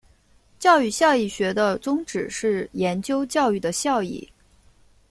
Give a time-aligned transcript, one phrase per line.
[0.57, 4.27] 教育效益学的宗旨是研究教育的效益。